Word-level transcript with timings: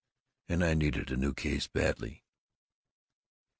And 0.49 0.63
I 0.63 0.73
needed 0.73 1.11
a 1.11 1.15
new 1.15 1.31
case 1.31 1.67
badly." 1.67 2.23